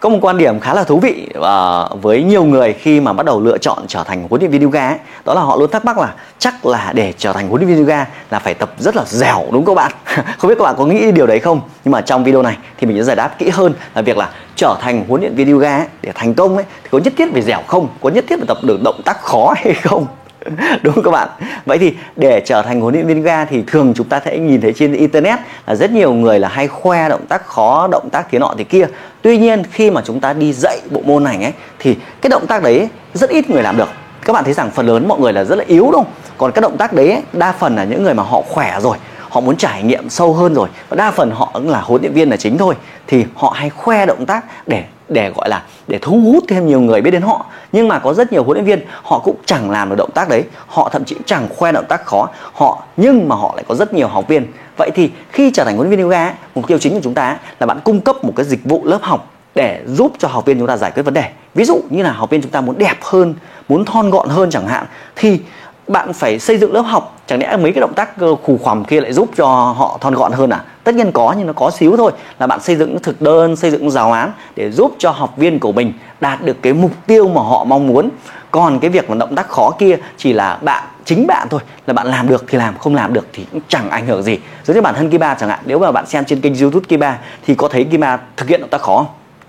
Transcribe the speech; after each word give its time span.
có 0.00 0.08
một 0.08 0.18
quan 0.20 0.38
điểm 0.38 0.60
khá 0.60 0.74
là 0.74 0.84
thú 0.84 0.98
vị 0.98 1.28
uh, 1.38 2.02
với 2.02 2.22
nhiều 2.22 2.44
người 2.44 2.72
khi 2.72 3.00
mà 3.00 3.12
bắt 3.12 3.26
đầu 3.26 3.40
lựa 3.40 3.58
chọn 3.58 3.78
trở 3.88 4.04
thành 4.04 4.26
huấn 4.28 4.40
luyện 4.40 4.50
viên 4.50 4.62
yoga 4.62 4.88
ấy, 4.88 4.98
đó 5.24 5.34
là 5.34 5.40
họ 5.40 5.56
luôn 5.56 5.70
thắc 5.70 5.84
mắc 5.84 5.98
là 5.98 6.14
chắc 6.38 6.66
là 6.66 6.92
để 6.94 7.12
trở 7.18 7.32
thành 7.32 7.48
huấn 7.48 7.62
luyện 7.62 7.68
viên 7.68 7.84
yoga 7.84 8.06
là 8.30 8.38
phải 8.38 8.54
tập 8.54 8.70
rất 8.78 8.96
là 8.96 9.04
dẻo 9.06 9.44
đúng 9.52 9.64
không 9.64 9.76
các 9.76 9.82
bạn? 9.82 9.92
Không 10.38 10.48
biết 10.48 10.54
các 10.58 10.64
bạn 10.64 10.74
có 10.78 10.86
nghĩ 10.86 11.12
điều 11.12 11.26
đấy 11.26 11.38
không? 11.38 11.60
Nhưng 11.84 11.92
mà 11.92 12.00
trong 12.00 12.24
video 12.24 12.42
này 12.42 12.56
thì 12.78 12.86
mình 12.86 12.96
sẽ 12.96 13.02
giải 13.02 13.16
đáp 13.16 13.38
kỹ 13.38 13.48
hơn 13.48 13.74
là 13.94 14.02
việc 14.02 14.16
là 14.16 14.30
trở 14.56 14.76
thành 14.80 15.04
huấn 15.08 15.20
luyện 15.20 15.34
viên 15.34 15.52
yoga 15.52 15.76
ấy, 15.76 15.86
để 16.02 16.12
thành 16.14 16.34
công 16.34 16.56
ấy 16.56 16.64
thì 16.82 16.88
có 16.92 16.98
nhất 16.98 17.12
thiết 17.16 17.32
phải 17.32 17.42
dẻo 17.42 17.60
không? 17.66 17.88
Có 18.02 18.10
nhất 18.10 18.24
thiết 18.28 18.36
phải 18.36 18.46
tập 18.46 18.58
được 18.62 18.82
động 18.82 19.00
tác 19.04 19.22
khó 19.22 19.54
hay 19.56 19.74
không? 19.74 20.06
đúng 20.82 20.94
không 20.94 21.04
các 21.04 21.10
bạn? 21.10 21.28
Vậy 21.66 21.78
thì 21.78 21.94
để 22.16 22.42
trở 22.46 22.62
thành 22.62 22.80
huấn 22.80 22.94
luyện 22.94 23.06
viên 23.06 23.22
ga 23.22 23.44
thì 23.44 23.62
thường 23.66 23.92
chúng 23.96 24.08
ta 24.08 24.20
sẽ 24.24 24.38
nhìn 24.38 24.60
thấy 24.60 24.72
trên 24.72 24.92
internet 24.92 25.38
là 25.66 25.74
rất 25.74 25.90
nhiều 25.90 26.12
người 26.12 26.38
là 26.38 26.48
hay 26.48 26.68
khoe 26.68 27.08
động 27.08 27.26
tác 27.28 27.46
khó 27.46 27.88
động 27.90 28.08
tác 28.12 28.26
thế 28.30 28.38
nọ 28.38 28.54
thế 28.58 28.64
kia. 28.64 28.86
Tuy 29.22 29.38
nhiên 29.38 29.62
khi 29.72 29.90
mà 29.90 30.00
chúng 30.04 30.20
ta 30.20 30.32
đi 30.32 30.52
dạy 30.52 30.78
bộ 30.90 31.00
môn 31.04 31.24
này 31.24 31.42
ấy 31.42 31.52
thì 31.78 31.96
cái 32.20 32.30
động 32.30 32.46
tác 32.46 32.62
đấy 32.62 32.88
rất 33.14 33.30
ít 33.30 33.50
người 33.50 33.62
làm 33.62 33.76
được. 33.76 33.88
Các 34.24 34.32
bạn 34.32 34.44
thấy 34.44 34.54
rằng 34.54 34.70
phần 34.70 34.86
lớn 34.86 35.08
mọi 35.08 35.20
người 35.20 35.32
là 35.32 35.44
rất 35.44 35.56
là 35.56 35.64
yếu 35.68 35.84
đúng 35.84 35.92
không? 35.92 36.12
Còn 36.38 36.52
các 36.52 36.60
động 36.60 36.76
tác 36.76 36.92
đấy 36.92 37.10
ấy, 37.10 37.22
đa 37.32 37.52
phần 37.52 37.76
là 37.76 37.84
những 37.84 38.02
người 38.02 38.14
mà 38.14 38.22
họ 38.22 38.42
khỏe 38.48 38.78
rồi 38.80 38.96
họ 39.36 39.40
muốn 39.40 39.56
trải 39.56 39.82
nghiệm 39.82 40.10
sâu 40.10 40.32
hơn 40.32 40.54
rồi. 40.54 40.68
Và 40.88 40.96
đa 40.96 41.10
phần 41.10 41.30
họ 41.30 41.50
cũng 41.54 41.68
là 41.68 41.80
huấn 41.80 42.02
luyện 42.02 42.12
viên 42.12 42.30
là 42.30 42.36
chính 42.36 42.58
thôi. 42.58 42.74
Thì 43.06 43.24
họ 43.34 43.52
hay 43.56 43.70
khoe 43.70 44.06
động 44.06 44.26
tác 44.26 44.44
để 44.66 44.84
để 45.08 45.30
gọi 45.30 45.48
là 45.48 45.62
để 45.86 45.98
thu 46.02 46.20
hút 46.20 46.44
thêm 46.48 46.66
nhiều 46.66 46.80
người 46.80 47.00
biết 47.00 47.10
đến 47.10 47.22
họ. 47.22 47.46
Nhưng 47.72 47.88
mà 47.88 47.98
có 47.98 48.14
rất 48.14 48.32
nhiều 48.32 48.44
huấn 48.44 48.56
luyện 48.56 48.64
viên, 48.64 48.86
họ 49.02 49.18
cũng 49.18 49.36
chẳng 49.46 49.70
làm 49.70 49.88
được 49.88 49.94
động 49.98 50.10
tác 50.14 50.28
đấy. 50.28 50.44
Họ 50.66 50.88
thậm 50.92 51.04
chí 51.04 51.16
chẳng 51.26 51.48
khoe 51.56 51.72
động 51.72 51.84
tác 51.88 52.06
khó. 52.06 52.28
Họ, 52.52 52.82
nhưng 52.96 53.28
mà 53.28 53.36
họ 53.36 53.52
lại 53.54 53.64
có 53.68 53.74
rất 53.74 53.94
nhiều 53.94 54.08
học 54.08 54.28
viên. 54.28 54.46
Vậy 54.76 54.90
thì 54.94 55.10
khi 55.32 55.50
trở 55.54 55.64
thành 55.64 55.76
huấn 55.76 55.88
luyện 55.88 55.98
viên 55.98 56.04
yoga 56.04 56.34
mục 56.54 56.66
tiêu 56.66 56.78
chính 56.78 56.92
của 56.92 57.00
chúng 57.02 57.14
ta 57.14 57.38
là 57.60 57.66
bạn 57.66 57.80
cung 57.84 58.00
cấp 58.00 58.24
một 58.24 58.32
cái 58.36 58.46
dịch 58.46 58.64
vụ 58.64 58.82
lớp 58.84 59.02
học 59.02 59.30
để 59.54 59.82
giúp 59.86 60.12
cho 60.18 60.28
học 60.28 60.44
viên 60.44 60.58
chúng 60.58 60.68
ta 60.68 60.76
giải 60.76 60.90
quyết 60.90 61.02
vấn 61.02 61.14
đề. 61.14 61.30
Ví 61.54 61.64
dụ 61.64 61.80
như 61.90 62.02
là 62.02 62.12
học 62.12 62.30
viên 62.30 62.42
chúng 62.42 62.50
ta 62.50 62.60
muốn 62.60 62.78
đẹp 62.78 62.96
hơn, 63.00 63.34
muốn 63.68 63.84
thon 63.84 64.10
gọn 64.10 64.28
hơn 64.28 64.50
chẳng 64.50 64.66
hạn, 64.66 64.86
thì 65.16 65.40
bạn 65.88 66.12
phải 66.12 66.38
xây 66.38 66.58
dựng 66.58 66.72
lớp 66.72 66.82
học. 66.82 67.16
Chẳng 67.26 67.40
lẽ 67.40 67.56
mấy 67.56 67.72
cái 67.72 67.80
động 67.80 67.94
tác 67.94 68.20
ờ, 68.20 68.36
khủ 68.42 68.58
khoằm 68.62 68.84
kia 68.84 69.00
lại 69.00 69.12
giúp 69.12 69.28
cho 69.36 69.46
họ 69.46 69.98
thon 70.00 70.14
gọn 70.14 70.32
hơn 70.32 70.50
à? 70.50 70.64
Tất 70.84 70.94
nhiên 70.94 71.12
có, 71.12 71.34
nhưng 71.38 71.46
nó 71.46 71.52
có 71.52 71.70
xíu 71.70 71.96
thôi. 71.96 72.12
Là 72.38 72.46
bạn 72.46 72.60
xây 72.60 72.76
dựng 72.76 72.98
thực 73.02 73.22
đơn, 73.22 73.56
xây 73.56 73.70
dựng 73.70 73.90
giáo 73.90 74.12
án 74.12 74.32
để 74.56 74.70
giúp 74.70 74.94
cho 74.98 75.10
học 75.10 75.36
viên 75.36 75.58
của 75.58 75.72
mình 75.72 75.92
đạt 76.20 76.44
được 76.44 76.56
cái 76.62 76.72
mục 76.72 76.92
tiêu 77.06 77.28
mà 77.28 77.40
họ 77.40 77.64
mong 77.64 77.86
muốn. 77.86 78.08
Còn 78.50 78.78
cái 78.78 78.90
việc 78.90 79.10
mà 79.10 79.16
động 79.16 79.34
tác 79.34 79.48
khó 79.48 79.70
kia 79.78 79.96
chỉ 80.16 80.32
là 80.32 80.58
bạn, 80.62 80.84
chính 81.04 81.26
bạn 81.26 81.46
thôi. 81.50 81.60
Là 81.86 81.94
bạn 81.94 82.06
làm 82.06 82.28
được 82.28 82.44
thì 82.48 82.58
làm, 82.58 82.78
không 82.78 82.94
làm 82.94 83.12
được 83.12 83.26
thì 83.32 83.46
cũng 83.52 83.60
chẳng 83.68 83.90
ảnh 83.90 84.06
hưởng 84.06 84.22
gì. 84.22 84.38
Giống 84.64 84.74
như 84.74 84.80
bản 84.80 84.94
thân 84.94 85.10
Kiba 85.10 85.34
chẳng 85.34 85.48
hạn. 85.48 85.60
Nếu 85.64 85.78
mà 85.78 85.92
bạn 85.92 86.06
xem 86.06 86.24
trên 86.24 86.40
kênh 86.40 86.60
youtube 86.60 86.86
Kiba 86.88 87.18
thì 87.46 87.54
có 87.54 87.68
thấy 87.68 87.84
Kiba 87.84 88.18
thực 88.36 88.48
hiện 88.48 88.60
động 88.60 88.70
tác 88.70 88.80
khó 88.80 88.96
không? 88.96 89.06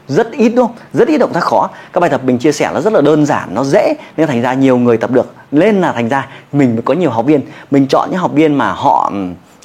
Rất 0.08 0.32
ít 0.32 0.50
đúng 0.50 0.68
không? 0.68 0.76
Rất 0.94 1.08
ít 1.08 1.18
động 1.18 1.34
tác 1.34 1.44
khó. 1.44 1.70
Các 1.94 2.00
bài 2.00 2.10
tập 2.10 2.22
mình 2.24 2.38
chia 2.38 2.52
sẻ 2.52 2.72
nó 2.74 2.82
rất 2.82 2.94
là 2.94 3.02
đơn 3.02 3.26
giản 3.26 3.50
nó 3.54 3.64
dễ 3.64 3.94
nên 4.18 4.28
thành 4.28 4.42
ra 4.42 4.54
nhiều 4.54 4.78
người 4.78 4.98
tập 4.98 5.12
được. 5.12 5.34
Nên 5.52 5.82
là 5.82 5.92
thành 5.92 6.10
ra 6.10 6.28
mình 6.54 6.76
mới 6.76 6.82
có 6.82 6.94
nhiều 6.94 7.10
học 7.10 7.26
viên. 7.26 7.42
Mình 7.72 7.88
chọn 7.88 8.10
những 8.12 8.20
học 8.20 8.32
viên 8.34 8.56
mà 8.56 8.72
họ 8.72 9.12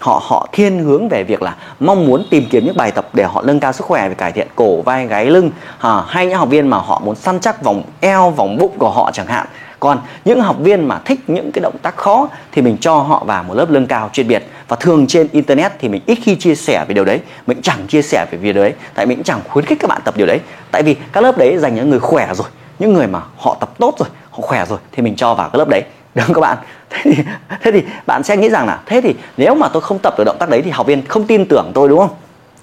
họ 0.01 0.23
họ 0.27 0.49
thiên 0.53 0.79
hướng 0.79 1.09
về 1.09 1.25
việc 1.25 1.43
là 1.43 1.57
mong 1.81 2.07
muốn 2.07 2.25
tìm 2.31 2.47
kiếm 2.51 2.65
những 2.65 2.77
bài 2.77 2.91
tập 2.91 3.09
để 3.13 3.25
họ 3.25 3.43
nâng 3.43 3.61
cao 3.61 3.73
sức 3.73 3.87
khỏe 3.87 4.09
và 4.09 4.15
cải 4.15 4.33
thiện 4.33 4.49
cổ 4.55 4.83
vai 4.83 5.07
gáy 5.07 5.27
lưng. 5.27 5.51
À, 5.79 6.03
hay 6.09 6.27
những 6.27 6.39
học 6.39 6.49
viên 6.49 6.69
mà 6.69 6.77
họ 6.77 7.03
muốn 7.05 7.15
săn 7.15 7.41
chắc 7.41 7.63
vòng 7.63 7.83
eo 8.01 8.31
vòng 8.31 8.57
bụng 8.59 8.79
của 8.79 8.91
họ 8.91 9.11
chẳng 9.13 9.27
hạn 9.27 9.47
còn 9.83 9.99
những 10.25 10.41
học 10.41 10.57
viên 10.61 10.89
mà 10.89 10.99
thích 11.05 11.21
những 11.27 11.53
cái 11.53 11.63
động 11.63 11.79
tác 11.83 11.97
khó 11.97 12.29
thì 12.53 12.63
mình 12.63 12.77
cho 12.81 12.95
họ 12.95 13.25
vào 13.27 13.43
một 13.43 13.55
lớp 13.55 13.71
lương 13.71 13.87
cao 13.87 14.11
chuyên 14.13 14.29
biệt. 14.29 14.43
Và 14.69 14.77
thường 14.77 15.07
trên 15.07 15.29
internet 15.33 15.73
thì 15.79 15.89
mình 15.89 16.03
ít 16.07 16.19
khi 16.23 16.37
chia 16.37 16.55
sẻ 16.55 16.85
về 16.89 16.95
điều 16.95 17.05
đấy. 17.05 17.21
Mình 17.47 17.63
chẳng 17.63 17.87
chia 17.89 18.03
sẻ 18.03 18.27
về 18.31 18.39
việc 18.39 18.53
đấy. 18.53 18.75
Tại 18.95 19.07
mình 19.07 19.23
chẳng 19.23 19.41
khuyến 19.49 19.65
khích 19.65 19.79
các 19.81 19.89
bạn 19.89 20.01
tập 20.05 20.17
điều 20.17 20.27
đấy. 20.27 20.41
Tại 20.71 20.83
vì 20.83 20.97
các 21.13 21.21
lớp 21.21 21.39
đấy 21.39 21.59
dành 21.59 21.77
cho 21.79 21.85
người 21.85 21.99
khỏe 21.99 22.35
rồi. 22.35 22.47
Những 22.79 22.93
người 22.93 23.07
mà 23.07 23.21
họ 23.37 23.57
tập 23.61 23.71
tốt 23.79 23.95
rồi 23.99 24.09
họ 24.31 24.39
khỏe 24.41 24.67
rồi 24.67 24.79
thì 24.93 25.03
mình 25.03 25.17
cho 25.17 25.35
vào 25.35 25.49
cái 25.49 25.59
lớp 25.59 25.69
đấy. 25.69 25.83
Đúng 26.15 26.25
không 26.25 26.35
các 26.35 26.41
bạn? 26.41 26.59
Thế 26.91 27.01
thì 27.05 27.23
thế 27.63 27.73
thì 27.73 27.83
bạn 28.07 28.23
sẽ 28.23 28.37
nghĩ 28.37 28.51
rằng 28.51 28.67
là 28.67 28.81
thế 28.87 29.01
thì 29.01 29.15
nếu 29.37 29.55
mà 29.55 29.69
tôi 29.69 29.83
không 29.83 29.99
tập 29.99 30.15
được 30.19 30.25
động 30.25 30.37
tác 30.39 30.49
đấy 30.49 30.63
thì 30.63 30.71
học 30.71 30.87
viên 30.87 31.07
không 31.07 31.27
tin 31.27 31.47
tưởng 31.49 31.71
tôi 31.75 31.89
đúng 31.89 31.99
không? 31.99 32.17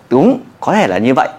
Đúng 0.09 0.39
có 0.59 0.73
thể 0.73 0.87
là 0.87 0.97
như 0.97 1.13
vậy. 1.13 1.29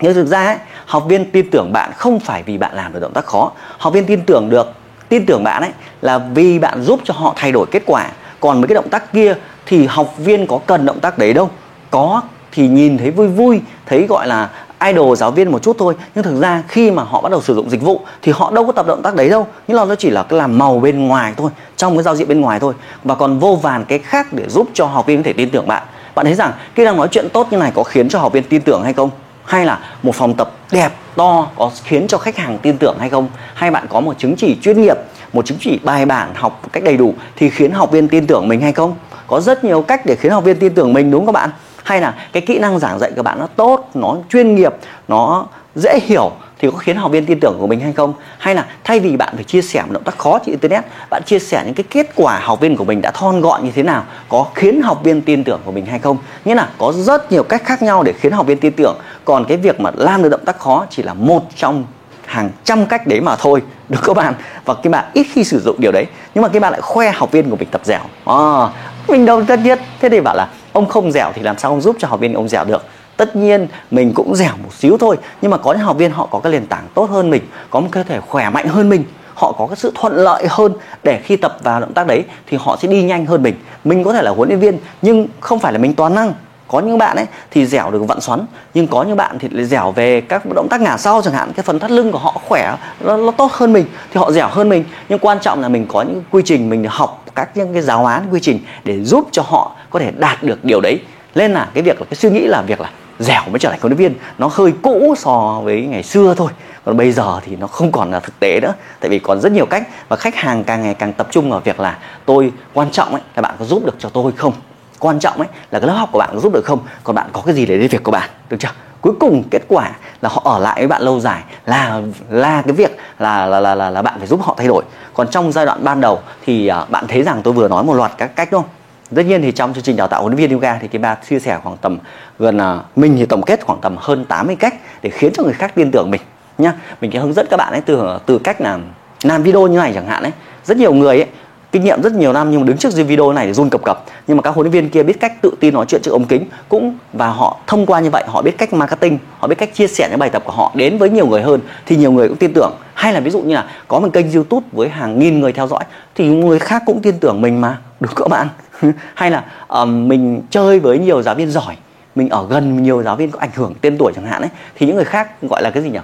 Nhưng 0.00 0.14
thực 0.14 0.26
ra 0.26 0.44
ấy, 0.44 0.56
học 0.86 1.04
viên 1.08 1.30
tin 1.30 1.50
tưởng 1.50 1.72
bạn 1.72 1.92
không 1.96 2.20
phải 2.20 2.42
vì 2.42 2.58
bạn 2.58 2.74
làm 2.74 2.92
được 2.92 3.00
động 3.00 3.12
tác 3.12 3.26
khó. 3.26 3.52
Học 3.78 3.92
viên 3.92 4.06
tin 4.06 4.20
tưởng 4.20 4.50
được 4.50 4.72
tin 5.08 5.26
tưởng 5.26 5.44
bạn 5.44 5.62
ấy 5.62 5.70
là 6.02 6.18
vì 6.18 6.58
bạn 6.58 6.82
giúp 6.82 7.00
cho 7.04 7.14
họ 7.14 7.32
thay 7.36 7.52
đổi 7.52 7.66
kết 7.70 7.82
quả. 7.86 8.10
Còn 8.40 8.60
mấy 8.60 8.68
cái 8.68 8.74
động 8.74 8.88
tác 8.88 9.12
kia 9.12 9.34
thì 9.66 9.86
học 9.86 10.14
viên 10.18 10.46
có 10.46 10.58
cần 10.66 10.86
động 10.86 11.00
tác 11.00 11.18
đấy 11.18 11.32
đâu. 11.32 11.50
Có 11.90 12.22
thì 12.52 12.68
nhìn 12.68 12.98
thấy 12.98 13.10
vui 13.10 13.28
vui, 13.28 13.60
thấy 13.86 14.06
gọi 14.06 14.26
là 14.26 14.50
idol, 14.84 15.16
giáo 15.16 15.30
viên 15.30 15.52
một 15.52 15.62
chút 15.62 15.76
thôi. 15.78 15.94
Nhưng 16.14 16.24
thực 16.24 16.40
ra 16.40 16.62
khi 16.68 16.90
mà 16.90 17.02
họ 17.02 17.20
bắt 17.20 17.32
đầu 17.32 17.42
sử 17.42 17.54
dụng 17.54 17.70
dịch 17.70 17.82
vụ 17.82 18.00
thì 18.22 18.32
họ 18.32 18.50
đâu 18.50 18.66
có 18.66 18.72
tập 18.72 18.86
động 18.86 19.02
tác 19.02 19.14
đấy 19.14 19.28
đâu. 19.28 19.46
Nhưng 19.68 19.76
là 19.76 19.84
nó 19.84 19.94
chỉ 19.94 20.10
là 20.10 20.22
cái 20.22 20.38
làm 20.38 20.58
màu 20.58 20.78
bên 20.78 21.08
ngoài 21.08 21.32
thôi, 21.36 21.50
trong 21.76 21.96
cái 21.96 22.02
giao 22.02 22.16
diện 22.16 22.28
bên 22.28 22.40
ngoài 22.40 22.60
thôi. 22.60 22.74
Và 23.04 23.14
còn 23.14 23.38
vô 23.38 23.58
vàn 23.62 23.84
cái 23.84 23.98
khác 23.98 24.32
để 24.32 24.48
giúp 24.48 24.68
cho 24.74 24.86
học 24.86 25.06
viên 25.06 25.22
có 25.22 25.22
thể 25.26 25.32
tin 25.32 25.50
tưởng 25.50 25.66
bạn. 25.66 25.82
Bạn 26.14 26.26
thấy 26.26 26.34
rằng 26.34 26.52
khi 26.74 26.84
đang 26.84 26.96
nói 26.96 27.08
chuyện 27.10 27.28
tốt 27.32 27.46
như 27.50 27.58
này 27.58 27.72
có 27.74 27.82
khiến 27.82 28.08
cho 28.08 28.18
học 28.18 28.32
viên 28.32 28.42
tin 28.42 28.62
tưởng 28.62 28.82
hay 28.82 28.92
không? 28.92 29.10
Hay 29.46 29.64
là 29.66 29.78
một 30.02 30.14
phòng 30.14 30.34
tập 30.34 30.50
đẹp, 30.72 30.90
to, 31.16 31.46
có 31.56 31.70
khiến 31.84 32.06
cho 32.08 32.18
khách 32.18 32.36
hàng 32.36 32.58
tin 32.58 32.78
tưởng 32.78 32.96
hay 32.98 33.10
không? 33.10 33.28
Hay 33.54 33.70
bạn 33.70 33.86
có 33.88 34.00
một 34.00 34.18
chứng 34.18 34.36
chỉ 34.36 34.56
chuyên 34.62 34.80
nghiệp, 34.80 34.96
một 35.32 35.46
chứng 35.46 35.58
chỉ 35.60 35.80
bài 35.82 36.06
bản 36.06 36.34
học 36.34 36.60
một 36.62 36.68
cách 36.72 36.82
đầy 36.84 36.96
đủ 36.96 37.14
thì 37.36 37.50
khiến 37.50 37.72
học 37.72 37.90
viên 37.92 38.08
tin 38.08 38.26
tưởng 38.26 38.48
mình 38.48 38.60
hay 38.60 38.72
không? 38.72 38.94
Có 39.26 39.40
rất 39.40 39.64
nhiều 39.64 39.82
cách 39.82 40.06
để 40.06 40.16
khiến 40.16 40.32
học 40.32 40.44
viên 40.44 40.58
tin 40.58 40.74
tưởng 40.74 40.92
mình, 40.92 41.10
đúng 41.10 41.26
không 41.26 41.34
các 41.34 41.40
bạn? 41.40 41.50
Hay 41.84 42.00
là 42.00 42.14
cái 42.32 42.42
kỹ 42.46 42.58
năng 42.58 42.78
giảng 42.78 42.98
dạy 42.98 43.12
của 43.16 43.22
bạn 43.22 43.38
nó 43.38 43.46
tốt, 43.46 43.90
nó 43.94 44.16
chuyên 44.28 44.54
nghiệp, 44.54 44.74
nó 45.08 45.46
dễ 45.74 45.98
hiểu 46.02 46.30
thì 46.58 46.70
có 46.70 46.78
khiến 46.78 46.96
học 46.96 47.10
viên 47.10 47.26
tin 47.26 47.40
tưởng 47.40 47.56
của 47.60 47.66
mình 47.66 47.80
hay 47.80 47.92
không? 47.92 48.14
Hay 48.38 48.54
là 48.54 48.66
thay 48.84 49.00
vì 49.00 49.16
bạn 49.16 49.32
phải 49.34 49.44
chia 49.44 49.62
sẻ 49.62 49.82
một 49.82 49.92
động 49.92 50.04
tác 50.04 50.18
khó 50.18 50.38
trên 50.38 50.52
internet 50.52 50.84
bạn 51.10 51.22
chia 51.26 51.38
sẻ 51.38 51.62
những 51.66 51.74
cái 51.74 51.84
kết 51.90 52.10
quả 52.14 52.40
học 52.42 52.60
viên 52.60 52.76
của 52.76 52.84
mình 52.84 53.02
đã 53.02 53.10
thon 53.10 53.40
gọn 53.40 53.64
như 53.64 53.70
thế 53.74 53.82
nào 53.82 54.04
có 54.28 54.46
khiến 54.54 54.82
học 54.82 55.00
viên 55.04 55.22
tin 55.22 55.44
tưởng 55.44 55.60
của 55.64 55.72
mình 55.72 55.86
hay 55.86 55.98
không? 55.98 56.18
Nghĩa 56.44 56.54
là 56.54 56.68
có 56.78 56.92
rất 56.92 57.32
nhiều 57.32 57.42
cách 57.42 57.62
khác 57.64 57.82
nhau 57.82 58.02
để 58.02 58.12
khiến 58.12 58.32
học 58.32 58.46
viên 58.46 58.58
tin 58.58 58.72
tưởng. 58.72 58.98
Còn 59.24 59.44
cái 59.44 59.56
việc 59.56 59.80
mà 59.80 59.90
làm 59.94 60.22
được 60.22 60.28
động 60.28 60.44
tác 60.44 60.58
khó 60.58 60.86
chỉ 60.90 61.02
là 61.02 61.14
một 61.14 61.42
trong 61.56 61.84
hàng 62.26 62.50
trăm 62.64 62.86
cách 62.86 63.06
đấy 63.06 63.20
mà 63.20 63.36
thôi. 63.36 63.62
Được 63.88 64.00
các 64.04 64.16
bạn? 64.16 64.34
Và 64.64 64.74
các 64.74 64.90
bạn 64.90 65.04
ít 65.12 65.26
khi 65.32 65.44
sử 65.44 65.60
dụng 65.60 65.76
điều 65.78 65.92
đấy. 65.92 66.06
Nhưng 66.34 66.42
mà 66.42 66.48
các 66.48 66.62
bạn 66.62 66.72
lại 66.72 66.80
khoe 66.80 67.10
học 67.10 67.32
viên 67.32 67.50
của 67.50 67.56
mình 67.56 67.68
tập 67.70 67.80
dẻo. 67.84 68.00
À, 68.24 68.68
mình 69.08 69.26
đâu 69.26 69.44
tất 69.44 69.60
nhất. 69.64 69.80
Thế 70.00 70.08
thì 70.08 70.20
bảo 70.20 70.36
là 70.36 70.48
ông 70.72 70.86
không 70.86 71.12
dẻo 71.12 71.32
thì 71.34 71.42
làm 71.42 71.58
sao 71.58 71.70
ông 71.70 71.80
giúp 71.80 71.96
cho 71.98 72.08
học 72.08 72.20
viên 72.20 72.34
ông 72.34 72.48
dẻo 72.48 72.64
được? 72.64 72.84
Tất 73.16 73.36
nhiên 73.36 73.68
mình 73.90 74.12
cũng 74.14 74.36
dẻo 74.36 74.52
một 74.62 74.74
xíu 74.74 74.98
thôi 74.98 75.16
nhưng 75.42 75.50
mà 75.50 75.56
có 75.56 75.72
những 75.72 75.82
học 75.82 75.96
viên 75.96 76.10
họ 76.10 76.28
có 76.30 76.38
cái 76.38 76.52
nền 76.52 76.66
tảng 76.66 76.88
tốt 76.94 77.10
hơn 77.10 77.30
mình 77.30 77.42
có 77.70 77.80
một 77.80 77.88
cơ 77.90 78.02
thể 78.02 78.20
khỏe 78.20 78.50
mạnh 78.50 78.68
hơn 78.68 78.88
mình 78.88 79.04
họ 79.36 79.52
có 79.52 79.66
cái 79.66 79.76
sự 79.76 79.92
thuận 79.94 80.16
lợi 80.16 80.46
hơn 80.50 80.72
để 81.02 81.20
khi 81.24 81.36
tập 81.36 81.56
vào 81.62 81.80
động 81.80 81.92
tác 81.92 82.06
đấy 82.06 82.24
thì 82.46 82.56
họ 82.60 82.76
sẽ 82.82 82.88
đi 82.88 83.02
nhanh 83.02 83.26
hơn 83.26 83.42
mình. 83.42 83.54
Mình 83.84 84.04
có 84.04 84.12
thể 84.12 84.22
là 84.22 84.30
huấn 84.30 84.48
luyện 84.48 84.60
viên 84.60 84.78
nhưng 85.02 85.28
không 85.40 85.58
phải 85.58 85.72
là 85.72 85.78
mình 85.78 85.94
toàn 85.94 86.14
năng. 86.14 86.34
Có 86.68 86.80
những 86.80 86.98
bạn 86.98 87.16
ấy 87.16 87.26
thì 87.50 87.66
dẻo 87.66 87.90
được 87.90 88.02
vặn 88.02 88.20
xoắn 88.20 88.46
nhưng 88.74 88.86
có 88.86 89.02
những 89.02 89.16
bạn 89.16 89.38
thì 89.38 89.48
lại 89.48 89.64
dẻo 89.64 89.92
về 89.92 90.20
các 90.20 90.42
động 90.54 90.68
tác 90.70 90.80
ngả 90.80 90.96
sau 90.96 91.22
chẳng 91.22 91.34
hạn 91.34 91.52
cái 91.52 91.62
phần 91.62 91.78
thắt 91.78 91.90
lưng 91.90 92.12
của 92.12 92.18
họ 92.18 92.40
khỏe 92.44 92.76
nó, 93.00 93.16
nó 93.16 93.30
tốt 93.30 93.52
hơn 93.52 93.72
mình 93.72 93.86
thì 94.12 94.20
họ 94.20 94.32
dẻo 94.32 94.48
hơn 94.48 94.68
mình. 94.68 94.84
Nhưng 95.08 95.18
quan 95.18 95.38
trọng 95.40 95.60
là 95.60 95.68
mình 95.68 95.86
có 95.88 96.02
những 96.02 96.22
quy 96.30 96.42
trình 96.44 96.70
mình 96.70 96.84
học 96.88 97.24
các 97.34 97.56
những 97.56 97.72
cái 97.72 97.82
giáo 97.82 98.06
án 98.06 98.26
quy 98.30 98.40
trình 98.40 98.60
để 98.84 99.04
giúp 99.04 99.28
cho 99.32 99.42
họ 99.42 99.72
có 99.90 99.98
thể 99.98 100.10
đạt 100.16 100.42
được 100.42 100.64
điều 100.64 100.80
đấy. 100.80 101.00
Nên 101.34 101.52
là 101.52 101.68
cái 101.74 101.82
việc 101.82 102.00
là 102.00 102.06
cái 102.10 102.16
suy 102.16 102.30
nghĩ 102.30 102.46
là 102.46 102.62
việc 102.62 102.80
là 102.80 102.90
dẻo 103.18 103.42
mới 103.50 103.58
trở 103.58 103.70
thành 103.70 103.80
huấn 103.80 103.92
luyện 103.92 104.10
viên. 104.10 104.18
Nó 104.38 104.50
hơi 104.52 104.72
cũ 104.82 105.14
so 105.18 105.60
với 105.64 105.82
ngày 105.82 106.02
xưa 106.02 106.34
thôi. 106.36 106.50
Còn 106.84 106.96
bây 106.96 107.12
giờ 107.12 107.40
thì 107.44 107.56
nó 107.56 107.66
không 107.66 107.92
còn 107.92 108.10
là 108.10 108.20
thực 108.20 108.40
tế 108.40 108.60
nữa. 108.60 108.74
Tại 109.00 109.10
vì 109.10 109.18
còn 109.18 109.40
rất 109.40 109.52
nhiều 109.52 109.66
cách 109.66 109.82
và 110.08 110.16
khách 110.16 110.34
hàng 110.34 110.64
càng 110.64 110.82
ngày 110.82 110.94
càng 110.94 111.12
tập 111.12 111.28
trung 111.30 111.50
vào 111.50 111.60
việc 111.60 111.80
là 111.80 111.98
tôi 112.24 112.52
quan 112.74 112.90
trọng 112.90 113.12
ấy 113.12 113.22
là 113.36 113.42
bạn 113.42 113.54
có 113.58 113.64
giúp 113.64 113.84
được 113.86 113.94
cho 113.98 114.08
tôi 114.08 114.32
không? 114.32 114.52
Quan 114.98 115.18
trọng 115.18 115.36
ấy 115.36 115.48
là 115.70 115.80
cái 115.80 115.86
lớp 115.88 115.94
học 115.94 116.08
của 116.12 116.18
bạn 116.18 116.30
có 116.34 116.40
giúp 116.40 116.52
được 116.52 116.64
không? 116.64 116.78
Còn 117.04 117.16
bạn 117.16 117.26
có 117.32 117.42
cái 117.46 117.54
gì 117.54 117.66
để 117.66 117.78
đến 117.78 117.88
việc 117.88 118.02
của 118.02 118.12
bạn? 118.12 118.30
Được 118.50 118.56
chưa? 118.60 118.68
Cuối 119.00 119.14
cùng 119.20 119.42
kết 119.50 119.62
quả 119.68 119.90
là 120.20 120.28
họ 120.28 120.42
ở 120.44 120.58
lại 120.58 120.74
với 120.78 120.88
bạn 120.88 121.02
lâu 121.02 121.20
dài 121.20 121.42
là 121.66 122.00
là 122.30 122.62
cái 122.62 122.72
việc 122.72 122.96
là 123.18 123.46
là 123.46 123.60
là 123.60 123.74
là, 123.74 123.90
là 123.90 124.02
bạn 124.02 124.18
phải 124.18 124.26
giúp 124.26 124.40
họ 124.42 124.54
thay 124.58 124.66
đổi. 124.66 124.84
Còn 125.14 125.28
trong 125.28 125.52
giai 125.52 125.66
đoạn 125.66 125.84
ban 125.84 126.00
đầu 126.00 126.20
thì 126.46 126.66
à, 126.66 126.84
bạn 126.88 127.04
thấy 127.08 127.22
rằng 127.22 127.42
tôi 127.42 127.54
vừa 127.54 127.68
nói 127.68 127.84
một 127.84 127.94
loạt 127.94 128.12
các 128.18 128.36
cách 128.36 128.48
đúng 128.52 128.62
không? 128.62 128.70
Tất 129.14 129.22
nhiên 129.26 129.42
thì 129.42 129.52
trong 129.52 129.74
chương 129.74 129.84
trình 129.84 129.96
đào 129.96 130.08
tạo 130.08 130.22
huấn 130.22 130.36
luyện 130.36 130.48
viên 130.48 130.58
yoga 130.58 130.78
thì 130.78 130.88
cái 130.88 130.98
ba 130.98 131.16
chia 131.28 131.38
sẻ 131.38 131.58
khoảng 131.62 131.76
tầm 131.76 131.98
gần 132.38 132.56
là 132.56 132.80
mình 132.96 133.16
thì 133.18 133.26
tổng 133.26 133.42
kết 133.42 133.60
khoảng 133.64 133.80
tầm 133.80 133.96
hơn 133.98 134.24
80 134.24 134.56
cách 134.56 134.74
để 135.02 135.10
khiến 135.10 135.32
cho 135.32 135.42
người 135.42 135.52
khác 135.52 135.72
tin 135.74 135.90
tưởng 135.90 136.10
mình, 136.10 136.20
nhá. 136.58 136.72
Mình 137.00 137.10
sẽ 137.12 137.18
hướng 137.18 137.32
dẫn 137.32 137.46
các 137.50 137.56
bạn 137.56 137.72
ấy 137.72 137.80
từ 137.80 138.06
à, 138.08 138.18
từ 138.26 138.38
cách 138.38 138.60
làm 138.60 138.82
làm 139.22 139.42
video 139.42 139.66
như 139.66 139.78
này 139.78 139.92
chẳng 139.94 140.06
hạn 140.06 140.22
ấy. 140.22 140.32
Rất 140.64 140.76
nhiều 140.76 140.94
người 140.94 141.16
ấy, 141.16 141.26
kinh 141.72 141.84
nghiệm 141.84 142.02
rất 142.02 142.12
nhiều 142.12 142.32
năm 142.32 142.50
nhưng 142.50 142.60
mà 142.60 142.66
đứng 142.66 142.76
trước 142.76 142.94
video 142.94 143.32
này 143.32 143.46
thì 143.46 143.52
run 143.52 143.70
cập 143.70 143.80
cập. 143.84 144.04
Nhưng 144.26 144.36
mà 144.36 144.42
các 144.42 144.54
huấn 144.54 144.64
luyện 144.64 144.72
viên 144.72 144.90
kia 144.90 145.02
biết 145.02 145.20
cách 145.20 145.42
tự 145.42 145.50
tin 145.60 145.74
nói 145.74 145.84
chuyện 145.88 146.00
trước 146.02 146.10
ống 146.10 146.24
kính 146.24 146.44
cũng, 146.68 146.96
và 147.12 147.28
họ 147.28 147.58
thông 147.66 147.86
qua 147.86 148.00
như 148.00 148.10
vậy 148.10 148.24
họ 148.26 148.42
biết 148.42 148.58
cách 148.58 148.72
marketing, 148.72 149.18
họ 149.38 149.48
biết 149.48 149.58
cách 149.58 149.74
chia 149.74 149.86
sẻ 149.86 150.08
những 150.10 150.18
bài 150.18 150.30
tập 150.30 150.42
của 150.44 150.52
họ 150.52 150.72
đến 150.74 150.98
với 150.98 151.10
nhiều 151.10 151.26
người 151.26 151.42
hơn 151.42 151.60
thì 151.86 151.96
nhiều 151.96 152.12
người 152.12 152.28
cũng 152.28 152.36
tin 152.36 152.52
tưởng. 152.52 152.72
Hay 152.94 153.12
là 153.12 153.20
ví 153.20 153.30
dụ 153.30 153.40
như 153.40 153.54
là 153.54 153.66
có 153.88 154.00
một 154.00 154.08
kênh 154.12 154.32
youtube 154.32 154.66
với 154.72 154.88
hàng 154.88 155.18
nghìn 155.18 155.40
người 155.40 155.52
theo 155.52 155.66
dõi 155.66 155.84
thì 156.14 156.28
người 156.28 156.58
khác 156.58 156.82
cũng 156.86 157.02
tin 157.02 157.18
tưởng 157.18 157.40
mình 157.40 157.60
mà 157.60 157.78
đúng 158.00 158.12
các 158.16 158.28
bạn. 158.28 158.48
Hay 159.14 159.30
là 159.30 159.44
um, 159.68 160.08
mình 160.08 160.42
chơi 160.50 160.78
với 160.78 160.98
nhiều 160.98 161.22
giáo 161.22 161.34
viên 161.34 161.50
giỏi 161.50 161.76
mình 162.14 162.28
ở 162.28 162.46
gần 162.50 162.82
nhiều 162.82 163.02
giáo 163.02 163.16
viên 163.16 163.30
có 163.30 163.38
ảnh 163.40 163.50
hưởng 163.54 163.74
tên 163.80 163.96
tuổi 163.98 164.12
chẳng 164.16 164.26
hạn 164.26 164.42
ấy 164.42 164.50
thì 164.74 164.86
những 164.86 164.96
người 164.96 165.04
khác 165.04 165.42
gọi 165.42 165.62
là 165.62 165.70
cái 165.70 165.82
gì 165.82 165.90
nhỉ? 165.90 165.98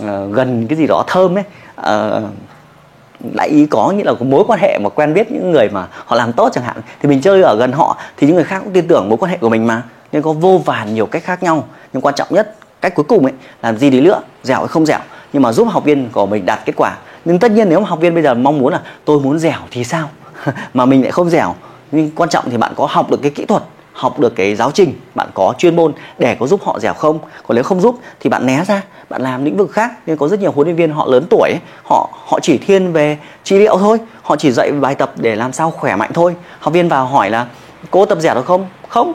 Uh, 0.00 0.34
gần 0.34 0.66
cái 0.68 0.78
gì 0.78 0.86
đó 0.86 1.04
thơm 1.06 1.38
ấy 1.38 1.44
ờ, 1.74 2.22
uh, 2.24 3.34
đại 3.34 3.48
ý 3.48 3.66
có 3.66 3.90
nghĩa 3.90 4.04
là 4.04 4.14
có 4.14 4.24
mối 4.24 4.44
quan 4.46 4.60
hệ 4.60 4.78
mà 4.78 4.88
quen 4.88 5.14
biết 5.14 5.32
những 5.32 5.52
người 5.52 5.68
mà 5.68 5.86
họ 6.06 6.16
làm 6.16 6.32
tốt 6.32 6.50
chẳng 6.52 6.64
hạn 6.64 6.76
thì 7.00 7.08
mình 7.08 7.20
chơi 7.20 7.42
ở 7.42 7.56
gần 7.56 7.72
họ 7.72 7.98
thì 8.16 8.26
những 8.26 8.36
người 8.36 8.44
khác 8.44 8.60
cũng 8.64 8.72
tin 8.72 8.88
tưởng 8.88 9.08
mối 9.08 9.18
quan 9.18 9.30
hệ 9.30 9.36
của 9.36 9.48
mình 9.48 9.66
mà. 9.66 9.82
Nên 10.12 10.22
có 10.22 10.32
vô 10.32 10.60
vàn 10.64 10.94
nhiều 10.94 11.06
cách 11.06 11.24
khác 11.24 11.42
nhau 11.42 11.64
nhưng 11.92 12.02
quan 12.02 12.14
trọng 12.14 12.28
nhất 12.30 12.54
cách 12.80 12.94
cuối 12.94 13.04
cùng 13.08 13.24
ấy 13.24 13.32
làm 13.62 13.76
gì 13.76 13.90
đi 13.90 14.00
nữa 14.00 14.20
dẻo 14.42 14.58
hay 14.58 14.68
không 14.68 14.86
dẻo. 14.86 14.98
Nhưng 15.32 15.42
mà 15.42 15.52
giúp 15.52 15.68
học 15.70 15.84
viên 15.84 16.08
của 16.12 16.26
mình 16.26 16.46
đạt 16.46 16.60
kết 16.64 16.72
quả. 16.76 16.96
Nhưng 17.24 17.38
tất 17.38 17.50
nhiên 17.50 17.68
nếu 17.68 17.80
mà 17.80 17.88
học 17.88 18.00
viên 18.00 18.14
bây 18.14 18.22
giờ 18.22 18.34
mong 18.34 18.58
muốn 18.58 18.72
là 18.72 18.80
tôi 19.04 19.20
muốn 19.20 19.38
dẻo 19.38 19.58
thì 19.70 19.84
sao? 19.84 20.08
mà 20.74 20.86
mình 20.86 21.02
lại 21.02 21.10
không 21.10 21.30
dẻo. 21.30 21.54
Nhưng 21.92 22.10
quan 22.10 22.30
trọng 22.30 22.50
thì 22.50 22.56
bạn 22.56 22.72
có 22.76 22.86
học 22.90 23.10
được 23.10 23.22
cái 23.22 23.30
kỹ 23.30 23.44
thuật, 23.44 23.62
học 23.92 24.18
được 24.18 24.36
cái 24.36 24.54
giáo 24.54 24.70
trình, 24.70 24.94
bạn 25.14 25.28
có 25.34 25.54
chuyên 25.58 25.76
môn 25.76 25.92
để 26.18 26.34
có 26.34 26.46
giúp 26.46 26.60
họ 26.64 26.78
dẻo 26.80 26.94
không. 26.94 27.18
Còn 27.46 27.54
nếu 27.54 27.64
không 27.64 27.80
giúp 27.80 27.98
thì 28.20 28.30
bạn 28.30 28.46
né 28.46 28.64
ra, 28.64 28.82
bạn 29.08 29.22
làm 29.22 29.44
lĩnh 29.44 29.56
vực 29.56 29.70
khác. 29.72 29.92
Nên 30.06 30.16
có 30.16 30.28
rất 30.28 30.40
nhiều 30.40 30.52
huấn 30.52 30.66
luyện 30.66 30.76
viên 30.76 30.92
họ 30.92 31.06
lớn 31.06 31.26
tuổi 31.30 31.52
họ 31.84 32.08
họ 32.26 32.38
chỉ 32.42 32.58
thiên 32.58 32.92
về 32.92 33.18
trị 33.44 33.58
liệu 33.58 33.78
thôi. 33.78 33.98
Họ 34.22 34.36
chỉ 34.36 34.52
dạy 34.52 34.72
bài 34.72 34.94
tập 34.94 35.12
để 35.16 35.36
làm 35.36 35.52
sao 35.52 35.70
khỏe 35.70 35.96
mạnh 35.96 36.10
thôi. 36.14 36.34
Học 36.58 36.74
viên 36.74 36.88
vào 36.88 37.06
hỏi 37.06 37.30
là, 37.30 37.46
cô 37.90 38.04
tập 38.04 38.18
dẻo 38.20 38.34
được 38.34 38.46
không? 38.46 38.66
Không. 38.88 39.12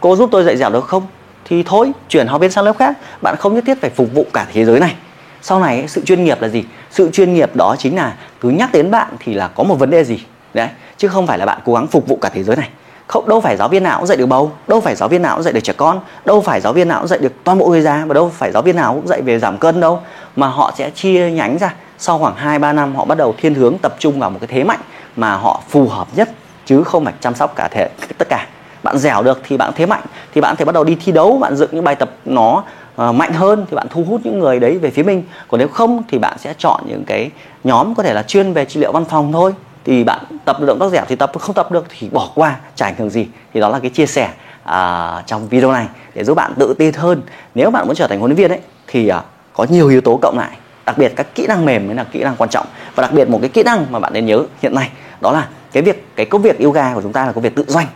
Cô 0.00 0.16
giúp 0.16 0.28
tôi 0.32 0.44
dạy 0.44 0.56
dẻo 0.56 0.70
được 0.70 0.84
không? 0.84 1.02
Thì 1.44 1.62
thôi, 1.62 1.92
chuyển 2.08 2.26
học 2.26 2.40
viên 2.40 2.50
sang 2.50 2.64
lớp 2.64 2.76
khác. 2.78 2.96
Bạn 3.22 3.36
không 3.38 3.54
nhất 3.54 3.64
thiết 3.66 3.80
phải 3.80 3.90
phục 3.90 4.08
vụ 4.14 4.26
cả 4.32 4.46
thế 4.52 4.64
giới 4.64 4.80
này. 4.80 4.94
Sau 5.42 5.60
này 5.60 5.88
sự 5.88 6.04
chuyên 6.04 6.24
nghiệp 6.24 6.42
là 6.42 6.48
gì? 6.48 6.64
Sự 6.90 7.10
chuyên 7.10 7.34
nghiệp 7.34 7.56
đó 7.56 7.76
chính 7.78 7.96
là 7.96 8.14
cứ 8.40 8.48
nhắc 8.48 8.72
đến 8.72 8.90
bạn 8.90 9.08
thì 9.20 9.34
là 9.34 9.48
có 9.48 9.64
một 9.64 9.74
vấn 9.74 9.90
đề 9.90 10.04
gì? 10.04 10.18
Đấy 10.54 10.68
chứ 10.96 11.08
không 11.08 11.26
phải 11.26 11.38
là 11.38 11.46
bạn 11.46 11.60
cố 11.64 11.74
gắng 11.74 11.86
phục 11.86 12.06
vụ 12.06 12.18
cả 12.20 12.28
thế 12.28 12.42
giới 12.42 12.56
này. 12.56 12.68
Không 13.06 13.28
đâu 13.28 13.40
phải 13.40 13.56
giáo 13.56 13.68
viên 13.68 13.82
nào 13.82 13.98
cũng 13.98 14.06
dạy 14.06 14.16
được 14.16 14.26
bầu 14.26 14.52
đâu 14.68 14.80
phải 14.80 14.94
giáo 14.94 15.08
viên 15.08 15.22
nào 15.22 15.36
cũng 15.36 15.42
dạy 15.42 15.52
được 15.52 15.60
trẻ 15.60 15.72
con 15.76 16.00
đâu 16.24 16.40
phải 16.40 16.60
giáo 16.60 16.72
viên 16.72 16.88
nào 16.88 16.98
cũng 16.98 17.08
dạy 17.08 17.18
được 17.18 17.32
toàn 17.44 17.58
bộ 17.58 17.66
người 17.66 17.80
già 17.80 18.04
và 18.06 18.14
đâu 18.14 18.32
phải 18.34 18.52
giáo 18.52 18.62
viên 18.62 18.76
nào 18.76 18.94
cũng 18.94 19.08
dạy 19.08 19.22
về 19.22 19.38
giảm 19.38 19.58
cân 19.58 19.80
đâu. 19.80 20.00
Mà 20.36 20.46
họ 20.46 20.72
sẽ 20.76 20.90
chia 20.90 21.30
nhánh 21.30 21.58
ra 21.58 21.74
sau 21.98 22.18
khoảng 22.18 22.34
2 22.34 22.58
3 22.58 22.72
năm 22.72 22.96
họ 22.96 23.04
bắt 23.04 23.18
đầu 23.18 23.34
thiên 23.38 23.54
hướng 23.54 23.78
tập 23.78 23.96
trung 23.98 24.20
vào 24.20 24.30
một 24.30 24.38
cái 24.40 24.48
thế 24.48 24.64
mạnh 24.64 24.80
mà 25.16 25.36
họ 25.36 25.62
phù 25.68 25.88
hợp 25.88 26.08
nhất 26.14 26.30
chứ 26.66 26.84
không 26.84 27.04
phải 27.04 27.14
chăm 27.20 27.34
sóc 27.34 27.52
cả 27.56 27.68
thể 27.68 27.88
tất 28.18 28.28
cả. 28.28 28.46
Bạn 28.82 28.98
dẻo 28.98 29.22
được 29.22 29.40
thì 29.48 29.56
bạn 29.56 29.72
thế 29.76 29.86
mạnh 29.86 30.02
thì 30.34 30.40
bạn 30.40 30.56
thể 30.56 30.64
bắt 30.64 30.72
đầu 30.72 30.84
đi 30.84 30.96
thi 31.04 31.12
đấu 31.12 31.38
bạn 31.38 31.56
dựng 31.56 31.70
những 31.72 31.84
bài 31.84 31.94
tập 31.94 32.10
nó 32.24 32.62
uh, 33.08 33.14
mạnh 33.14 33.32
hơn 33.32 33.66
thì 33.70 33.76
bạn 33.76 33.86
thu 33.90 34.04
hút 34.08 34.20
những 34.24 34.38
người 34.38 34.60
đấy 34.60 34.78
về 34.78 34.90
phía 34.90 35.02
mình. 35.02 35.22
Còn 35.48 35.58
nếu 35.58 35.68
không 35.68 36.02
thì 36.08 36.18
bạn 36.18 36.38
sẽ 36.38 36.54
chọn 36.58 36.80
những 36.86 37.04
cái 37.04 37.30
nhóm 37.64 37.94
có 37.94 38.02
thể 38.02 38.14
là 38.14 38.22
chuyên 38.22 38.52
về 38.52 38.64
trị 38.64 38.80
liệu 38.80 38.92
văn 38.92 39.04
phòng 39.04 39.32
thôi 39.32 39.52
thì 39.84 40.04
bạn 40.04 40.18
tập 40.44 40.60
được 40.60 40.66
động 40.66 40.78
tác 40.78 40.90
dẻo 40.90 41.04
thì 41.08 41.16
tập 41.16 41.32
không 41.40 41.54
tập 41.54 41.72
được 41.72 41.84
thì 41.98 42.08
bỏ 42.08 42.30
qua 42.34 42.56
chả 42.74 42.86
ảnh 42.86 42.94
hưởng 42.98 43.10
gì. 43.10 43.26
Thì 43.54 43.60
đó 43.60 43.68
là 43.68 43.78
cái 43.78 43.90
chia 43.90 44.06
sẻ 44.06 44.30
à, 44.64 45.22
trong 45.26 45.48
video 45.48 45.72
này 45.72 45.86
để 46.14 46.24
giúp 46.24 46.34
bạn 46.34 46.54
tự 46.58 46.74
tin 46.78 46.94
hơn. 46.94 47.22
Nếu 47.54 47.70
bạn 47.70 47.86
muốn 47.86 47.96
trở 47.96 48.06
thành 48.06 48.18
huấn 48.18 48.30
luyện 48.30 48.36
viên 48.36 48.50
ấy 48.50 48.60
thì 48.86 49.08
à, 49.08 49.22
có 49.52 49.66
nhiều 49.70 49.88
yếu 49.88 50.00
tố 50.00 50.18
cộng 50.22 50.38
lại 50.38 50.50
đặc 50.86 50.98
biệt 50.98 51.12
các 51.16 51.34
kỹ 51.34 51.46
năng 51.46 51.64
mềm 51.64 51.86
mới 51.86 51.96
là 51.96 52.04
kỹ 52.04 52.22
năng 52.22 52.36
quan 52.36 52.50
trọng. 52.50 52.66
Và 52.94 53.00
đặc 53.02 53.12
biệt 53.12 53.28
một 53.28 53.38
cái 53.40 53.48
kỹ 53.48 53.62
năng 53.62 53.86
mà 53.90 53.98
bạn 53.98 54.12
nên 54.12 54.26
nhớ 54.26 54.44
hiện 54.62 54.74
nay 54.74 54.90
đó 55.20 55.32
là 55.32 55.48
cái 55.72 55.82
việc 55.82 56.16
cái 56.16 56.26
công 56.26 56.42
việc 56.42 56.60
yoga 56.60 56.94
của 56.94 57.02
chúng 57.02 57.12
ta 57.12 57.26
là 57.26 57.32
công 57.32 57.42
việc 57.42 57.54
tự 57.54 57.64
doanh. 57.68 57.86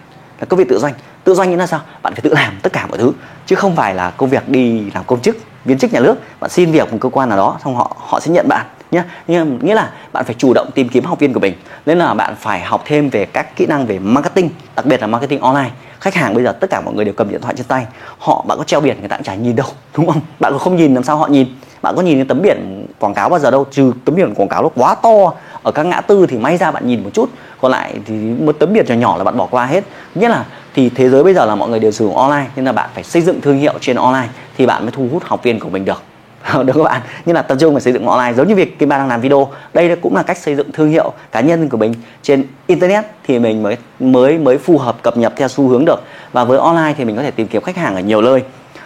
Là 0.41 0.47
công 0.47 0.59
việc 0.59 0.69
tự 0.69 0.79
doanh. 0.79 0.95
Tự 1.25 1.35
doanh 1.35 1.51
nghĩa 1.51 1.57
là 1.57 1.67
sao? 1.67 1.81
Bạn 2.03 2.15
phải 2.15 2.21
tự 2.21 2.35
làm 2.35 2.59
tất 2.63 2.73
cả 2.73 2.87
mọi 2.87 2.99
thứ 2.99 3.13
chứ 3.47 3.57
không 3.57 3.77
phải 3.77 3.95
là 3.95 4.11
công 4.11 4.31
việc 4.31 4.49
đi 4.49 4.91
làm 4.95 5.05
công 5.05 5.21
chức 5.21 5.37
viên 5.65 5.79
chức 5.79 5.93
nhà 5.93 6.01
nước. 6.01 6.15
Bạn 6.41 6.51
xin 6.51 6.73
việc 6.73 6.93
một 6.93 6.99
cơ 7.01 7.09
quan 7.09 7.29
nào 7.29 7.39
đó 7.39 7.59
xong 7.65 7.77
họ 7.77 7.97
họ 7.99 8.21
sẽ 8.21 8.31
nhận 8.31 8.49
bạn 8.49 8.67
nhé 8.95 9.03
nhưng 9.29 9.59
nghĩa 9.63 9.75
là 9.75 9.91
bạn 10.13 10.25
phải 10.25 10.35
chủ 10.39 10.53
động 10.55 10.71
tìm 10.75 10.89
kiếm 10.89 11.05
học 11.05 11.19
viên 11.19 11.33
của 11.33 11.41
mình. 11.41 11.55
Nên 11.87 11.99
là 11.99 12.15
bạn 12.15 12.35
phải 12.41 12.61
học 12.61 12.83
thêm 12.87 13.09
về 13.09 13.27
các 13.27 13.57
kỹ 13.57 13.67
năng 13.67 13.87
về 13.87 13.99
marketing, 13.99 14.51
đặc 14.77 14.87
biệt 14.87 15.01
là 15.01 15.07
marketing 15.07 15.41
online. 15.41 15.71
Khách 16.01 16.15
hàng 16.15 16.35
bây 16.35 16.45
giờ 16.45 16.53
tất 16.53 16.71
cả 16.71 16.81
mọi 16.81 16.95
người 16.95 17.05
đều 17.05 17.15
cầm 17.15 17.31
điện 17.31 17.41
thoại 17.41 17.55
trên 17.57 17.67
tay. 17.67 17.87
Họ, 18.19 18.45
bạn 18.49 18.59
có 18.59 18.65
treo 18.65 18.81
biển, 18.81 18.97
người 19.01 19.09
ta 19.09 19.17
cũng 19.17 19.25
chả 19.25 19.35
nhìn 19.35 19.57
đâu, 19.57 19.67
đúng 19.97 20.07
không? 20.07 20.21
Bạn 20.41 20.53
có 20.53 20.59
không 20.59 20.77
nhìn, 20.77 20.95
làm 20.95 21.05
sao 21.05 21.17
họ 21.17 21.27
nhìn? 21.27 21.47
Bạn 21.83 21.97
có 21.97 22.03
nhìn 22.03 22.17
cái 22.17 22.25
tấm 22.29 22.43
biển 22.43 22.87
quảng 22.99 23.15
cáo 23.15 23.29
bao 23.29 23.39
giờ 23.39 23.51
đâu, 23.51 23.67
trừ 23.71 23.93
tấm 24.05 24.15
biển 24.15 24.35
quảng 24.35 24.49
cáo 24.49 24.63
nó 24.63 24.69
quá 24.75 24.95
to. 24.95 25.33
Ở 25.63 25.73
các 25.73 25.87
ngã 25.87 26.01
tư 26.01 26.27
thì 26.29 26.39
may 26.39 26.57
ra 26.57 26.71
bạn 26.71 26.87
nhìn 26.87 27.05
một 27.05 27.11
chút. 27.13 27.31
Còn 27.61 27.73
lại 27.73 27.95
thì 28.07 28.15
một 28.15 28.57
tấm 28.59 28.73
biển 28.73 28.85
nhỏ 28.89 28.95
nhỏ 28.95 29.17
là 29.17 29.25
bạn 29.25 29.37
bỏ 29.37 29.47
qua 29.47 29.67
hết. 29.67 29.85
Nghĩa 30.15 30.29
là 30.29 30.45
thì 30.75 30.89
thế 30.89 31.09
giới 31.09 31.25
bây 31.25 31.35
giờ 31.35 31.45
là 31.45 31.55
mọi 31.55 31.69
người 31.69 31.81
đều 31.81 31.91
sử 31.91 32.05
dụng 32.05 32.17
online, 32.17 32.47
nên 32.57 32.65
là 32.65 32.73
bạn 32.73 32.91
phải 32.95 33.05
xây 33.05 33.23
dựng 33.23 33.41
thương 33.41 33.59
hiệu 33.59 33.75
trên 33.81 33.97
online 33.97 34.29
thì 34.59 34.67
bạn 34.67 34.83
mới 34.83 34.93
thu 34.93 35.09
hút 35.13 35.23
học 35.25 35.43
viên 35.43 35.61
của 35.61 35.69
mình 35.69 35.85
được. 35.85 36.03
được 36.65 36.73
các 36.77 36.83
bạn. 36.83 37.01
Như 37.27 37.33
là 37.33 37.43
tập 37.43 37.57
trung 37.61 37.75
vào 37.75 37.81
xây 37.81 37.93
dựng 37.93 38.07
online, 38.07 38.35
giống 38.35 38.49
như 38.49 38.55
việc 38.55 38.79
kim 38.79 38.89
ba 38.89 38.99
đang 38.99 39.09
làm 39.09 39.21
video. 39.21 39.49
Đây 39.75 39.97
cũng 39.97 40.17
là 40.17 40.23
cách 40.23 40.39
xây 40.39 40.55
dựng 40.55 40.73
thương 40.73 40.91
hiệu 40.91 41.13
cá 41.33 41.41
nhân 41.41 41.69
của 41.69 41.77
mình 41.77 41.95
trên 42.23 42.45
internet 42.67 43.05
thì 43.27 43.39
mình 43.39 43.63
mới 43.63 43.77
mới 44.01 44.39
mới 44.39 44.59
phù 44.59 44.79
hợp 44.79 45.03
cập 45.03 45.17
nhật 45.17 45.33
theo 45.37 45.49
xu 45.49 45.69
hướng 45.69 45.85
được. 45.85 46.03
Và 46.33 46.45
với 46.45 46.59
online 46.59 46.95
thì 46.97 47.05
mình 47.05 47.17
có 47.17 47.23
thể 47.23 47.31
tìm 47.31 47.49
kiếm 47.49 47.63
khách 47.63 47.77
hàng 47.77 47.95
ở 47.95 48.01
nhiều 48.01 48.23
nơi. 48.23 48.43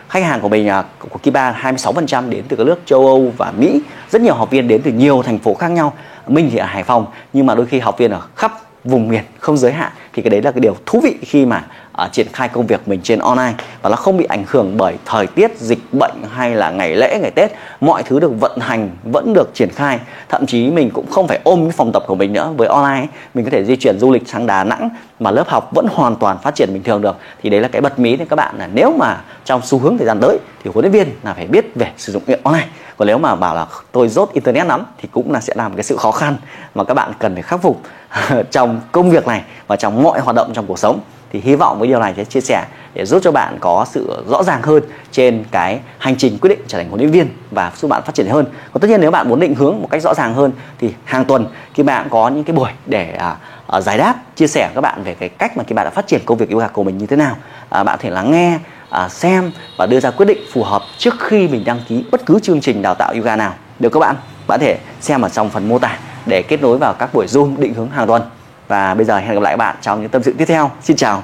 Khách 0.08 0.24
hàng 0.24 0.40
của 0.40 0.48
mình 0.48 0.68
à, 0.68 0.84
của 0.98 1.18
Kiba 1.18 1.52
26% 1.62 2.30
đến 2.30 2.44
từ 2.48 2.56
các 2.56 2.64
nước 2.64 2.80
châu 2.86 3.06
Âu 3.06 3.32
và 3.36 3.52
Mỹ. 3.58 3.80
Rất 4.10 4.22
nhiều 4.22 4.34
học 4.34 4.50
viên 4.50 4.68
đến 4.68 4.82
từ 4.84 4.90
nhiều 4.90 5.22
thành 5.22 5.38
phố 5.38 5.54
khác 5.54 5.68
nhau. 5.68 5.92
Mình 6.26 6.48
thì 6.52 6.58
ở 6.58 6.66
Hải 6.66 6.82
Phòng, 6.82 7.06
nhưng 7.32 7.46
mà 7.46 7.54
đôi 7.54 7.66
khi 7.66 7.78
học 7.78 7.98
viên 7.98 8.10
ở 8.10 8.20
khắp 8.36 8.52
vùng 8.84 9.08
miền, 9.08 9.22
không 9.38 9.56
giới 9.56 9.72
hạn. 9.72 9.92
Thì 10.12 10.22
cái 10.22 10.30
đấy 10.30 10.42
là 10.42 10.50
cái 10.50 10.60
điều 10.60 10.76
thú 10.86 11.00
vị 11.00 11.16
khi 11.22 11.46
mà 11.46 11.64
uh, 12.04 12.12
triển 12.12 12.26
khai 12.32 12.48
công 12.48 12.66
việc 12.66 12.88
mình 12.88 13.00
trên 13.02 13.18
online 13.18 13.54
và 13.82 13.90
nó 13.90 13.96
không 13.96 14.16
bị 14.16 14.24
ảnh 14.24 14.44
hưởng 14.48 14.76
bởi 14.76 14.96
thời 15.04 15.26
tiết 15.26 15.58
dịch 15.58 15.78
bệnh 15.92 16.14
hay 16.30 16.54
là 16.54 16.70
ngày 16.70 16.96
lễ 16.96 17.18
ngày 17.22 17.30
tết. 17.30 17.52
Mọi 17.80 18.02
thứ 18.02 18.20
được 18.20 18.40
vận 18.40 18.58
hành 18.60 18.90
vẫn 19.04 19.34
được 19.34 19.54
triển 19.54 19.68
khai. 19.70 19.98
Thậm 20.28 20.46
chí 20.46 20.70
mình 20.70 20.90
cũng 20.90 21.06
không 21.10 21.28
phải 21.28 21.40
ôm 21.44 21.64
cái 21.64 21.72
phòng 21.72 21.92
tập 21.92 22.02
của 22.06 22.14
mình 22.14 22.32
nữa. 22.32 22.52
Với 22.56 22.68
online 22.68 23.00
ấy, 23.00 23.08
mình 23.34 23.44
có 23.44 23.50
thể 23.50 23.64
di 23.64 23.76
chuyển 23.76 23.98
du 23.98 24.12
lịch 24.12 24.28
sang 24.28 24.46
đà 24.46 24.64
nẵng 24.64 24.88
mà 25.20 25.30
lớp 25.30 25.48
học 25.48 25.68
vẫn 25.72 25.86
hoàn 25.92 26.16
toàn 26.16 26.38
phát 26.38 26.54
triển 26.54 26.72
bình 26.72 26.82
thường 26.82 27.02
được. 27.02 27.16
Thì 27.42 27.50
đấy 27.50 27.60
là 27.60 27.68
cái 27.68 27.80
bật 27.80 27.98
mí 27.98 28.16
nên 28.16 28.28
các 28.28 28.36
bạn 28.36 28.54
là 28.58 28.68
nếu 28.74 28.92
mà 28.98 29.20
trong 29.44 29.60
xu 29.64 29.78
hướng 29.78 29.98
thời 29.98 30.06
gian 30.06 30.18
tới 30.20 30.38
thì 30.64 30.70
huấn 30.74 30.84
luyện 30.84 30.92
viên 30.92 31.08
là 31.24 31.34
phải 31.34 31.46
biết 31.46 31.74
về 31.74 31.92
sử 31.96 32.12
dụng 32.12 32.22
online. 32.42 32.66
Còn 32.96 33.08
nếu 33.08 33.18
mà 33.18 33.34
bảo 33.34 33.54
là 33.54 33.66
tôi 33.92 34.08
dốt 34.08 34.32
internet 34.32 34.66
lắm 34.66 34.84
thì 34.98 35.08
cũng 35.12 35.32
là 35.32 35.40
sẽ 35.40 35.52
là 35.56 35.68
một 35.68 35.74
cái 35.76 35.84
sự 35.84 35.96
khó 35.96 36.10
khăn 36.10 36.36
mà 36.74 36.84
các 36.84 36.94
bạn 36.94 37.12
cần 37.18 37.34
phải 37.34 37.42
khắc 37.42 37.62
phục 37.62 37.80
trong 38.50 38.80
công 38.92 39.10
việc 39.10 39.26
này 39.26 39.42
và 39.66 39.76
trong 39.76 40.02
mọi 40.02 40.20
hoạt 40.20 40.36
động 40.36 40.50
trong 40.54 40.66
cuộc 40.66 40.78
sống 40.78 41.00
thì 41.32 41.40
hy 41.40 41.54
vọng 41.54 41.78
với 41.78 41.88
điều 41.88 42.00
này 42.00 42.14
sẽ 42.16 42.24
chia 42.24 42.40
sẻ 42.40 42.64
để 42.94 43.04
giúp 43.04 43.20
cho 43.22 43.32
bạn 43.32 43.58
có 43.60 43.86
sự 43.90 44.24
rõ 44.28 44.42
ràng 44.42 44.62
hơn 44.62 44.82
trên 45.12 45.44
cái 45.50 45.80
hành 45.98 46.16
trình 46.16 46.38
quyết 46.38 46.48
định 46.48 46.60
trở 46.66 46.78
thành 46.78 46.88
huấn 46.88 47.00
luyện 47.00 47.10
viên 47.10 47.28
và 47.50 47.72
giúp 47.76 47.88
bạn 47.88 48.02
phát 48.02 48.14
triển 48.14 48.26
hơn. 48.26 48.46
Còn 48.72 48.80
tất 48.80 48.88
nhiên 48.90 49.00
nếu 49.00 49.10
bạn 49.10 49.28
muốn 49.28 49.40
định 49.40 49.54
hướng 49.54 49.80
một 49.80 49.88
cách 49.90 50.02
rõ 50.02 50.14
ràng 50.14 50.34
hơn 50.34 50.52
thì 50.78 50.94
hàng 51.04 51.24
tuần 51.24 51.46
khi 51.74 51.82
bạn 51.82 52.08
có 52.10 52.28
những 52.28 52.44
cái 52.44 52.56
buổi 52.56 52.70
để 52.86 53.12
à, 53.12 53.36
à, 53.66 53.80
giải 53.80 53.98
đáp 53.98 54.14
chia 54.36 54.46
sẻ 54.46 54.66
với 54.66 54.74
các 54.74 54.80
bạn 54.80 55.02
về 55.02 55.14
cái 55.14 55.28
cách 55.28 55.56
mà 55.56 55.64
khi 55.66 55.74
bạn 55.74 55.84
đã 55.84 55.90
phát 55.90 56.06
triển 56.06 56.20
công 56.24 56.38
việc 56.38 56.50
yoga 56.50 56.68
của 56.68 56.84
mình 56.84 56.98
như 56.98 57.06
thế 57.06 57.16
nào. 57.16 57.36
À, 57.68 57.84
bạn 57.84 57.96
có 57.96 58.02
thể 58.02 58.10
lắng 58.10 58.30
nghe, 58.30 58.58
à, 58.90 59.08
xem 59.08 59.52
và 59.78 59.86
đưa 59.86 60.00
ra 60.00 60.10
quyết 60.10 60.26
định 60.26 60.38
phù 60.52 60.62
hợp 60.62 60.82
trước 60.98 61.14
khi 61.18 61.48
mình 61.48 61.64
đăng 61.64 61.80
ký 61.88 62.04
bất 62.10 62.26
cứ 62.26 62.38
chương 62.42 62.60
trình 62.60 62.82
đào 62.82 62.94
tạo 62.94 63.12
yoga 63.14 63.36
nào. 63.36 63.54
Được 63.78 63.92
các 63.92 64.00
bạn? 64.00 64.16
Bạn 64.46 64.60
có 64.60 64.66
thể 64.66 64.78
xem 65.00 65.22
ở 65.22 65.28
trong 65.28 65.50
phần 65.50 65.68
mô 65.68 65.78
tả 65.78 65.98
để 66.26 66.42
kết 66.42 66.62
nối 66.62 66.78
vào 66.78 66.94
các 66.94 67.14
buổi 67.14 67.26
Zoom 67.26 67.56
định 67.58 67.74
hướng 67.74 67.90
hàng 67.90 68.06
tuần. 68.06 68.22
Và 68.68 68.94
bây 68.94 69.04
giờ 69.04 69.18
hẹn 69.18 69.34
gặp 69.34 69.40
lại 69.42 69.52
các 69.52 69.56
bạn 69.56 69.76
trong 69.80 70.00
những 70.00 70.10
tâm 70.10 70.22
sự 70.22 70.34
tiếp 70.38 70.44
theo. 70.44 70.70
Xin 70.82 70.96
chào. 70.96 71.22